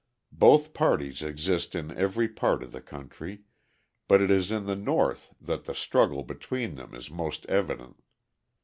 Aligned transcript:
Both 0.33 0.73
parties 0.73 1.21
exist 1.21 1.75
in 1.75 1.95
every 1.95 2.27
part 2.27 2.63
of 2.63 2.71
the 2.71 2.81
country, 2.81 3.41
but 4.07 4.19
it 4.19 4.31
is 4.31 4.49
in 4.51 4.65
the 4.65 4.75
North 4.75 5.31
that 5.39 5.65
the 5.65 5.75
struggle 5.75 6.23
between 6.23 6.73
them 6.73 6.95
is 6.95 7.11
most 7.11 7.45
evident. 7.45 8.01